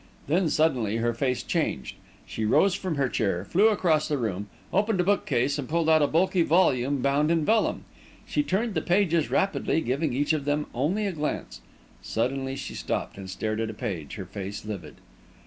[0.25, 1.93] Then, suddenly, her face changed,
[2.25, 5.87] she rose from her chair, flew across the room, opened a book case and pulled
[5.87, 7.85] out a bulky volume bound in vellum.
[8.25, 11.61] She turned the pages rapidly, giving each of them only a glance.
[12.01, 14.95] Suddenly she stopped, and stared at a page, her face livid.